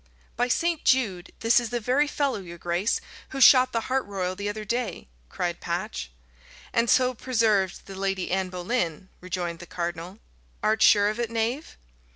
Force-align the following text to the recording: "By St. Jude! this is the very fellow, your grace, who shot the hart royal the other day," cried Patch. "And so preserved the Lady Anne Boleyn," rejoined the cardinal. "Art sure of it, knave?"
"By 0.35 0.47
St. 0.47 0.83
Jude! 0.83 1.31
this 1.41 1.59
is 1.59 1.69
the 1.69 1.79
very 1.79 2.07
fellow, 2.07 2.39
your 2.39 2.57
grace, 2.57 2.99
who 3.29 3.39
shot 3.39 3.71
the 3.71 3.81
hart 3.81 4.03
royal 4.05 4.35
the 4.35 4.49
other 4.49 4.65
day," 4.65 5.07
cried 5.29 5.59
Patch. 5.59 6.09
"And 6.73 6.89
so 6.89 7.13
preserved 7.13 7.85
the 7.85 7.93
Lady 7.93 8.31
Anne 8.31 8.49
Boleyn," 8.49 9.09
rejoined 9.19 9.59
the 9.59 9.67
cardinal. 9.67 10.17
"Art 10.63 10.81
sure 10.81 11.09
of 11.09 11.19
it, 11.19 11.29
knave?" 11.29 11.77